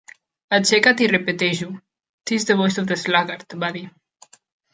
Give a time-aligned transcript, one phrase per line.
[0.57, 1.67] "Aixeca't i repeteix-ho"
[2.31, 3.87] "Tis the voice of the sluggard," va dir.